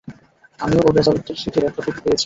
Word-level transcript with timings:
আমিও 0.59 0.81
ওর 0.81 0.97
রেজাল্ট 0.97 1.25
শিটের 1.41 1.63
একটা 1.65 1.81
কপি 1.81 2.01
পেয়েছি! 2.03 2.19